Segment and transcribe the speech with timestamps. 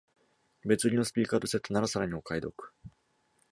[0.65, 2.73] 別売りのスピーカーとセットならさらにお買い得